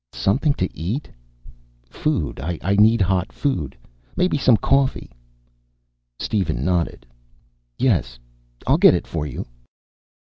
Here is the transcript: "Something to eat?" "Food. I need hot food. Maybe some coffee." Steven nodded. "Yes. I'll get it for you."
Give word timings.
"Something 0.13 0.55
to 0.55 0.75
eat?" 0.75 1.07
"Food. 1.87 2.39
I 2.41 2.75
need 2.79 3.01
hot 3.01 3.31
food. 3.31 3.77
Maybe 4.15 4.35
some 4.35 4.57
coffee." 4.57 5.11
Steven 6.17 6.65
nodded. 6.65 7.05
"Yes. 7.77 8.17
I'll 8.65 8.79
get 8.79 8.95
it 8.95 9.05
for 9.05 9.27
you." 9.27 9.45